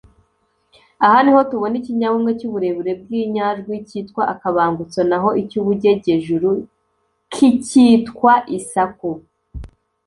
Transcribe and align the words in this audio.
Aha 1.05 1.17
niho 1.23 1.41
tubona 1.51 1.75
ikinyabumwe 1.81 2.31
cy’uburebure 2.39 2.91
bw’inyajwi 3.01 3.75
cyitwa 3.87 4.23
Akabangutso 4.33 4.99
naho 5.09 5.29
icy’ubujyejyejuru 5.41 6.49
kicyitwa 7.31 8.33
Isakû. 8.57 9.11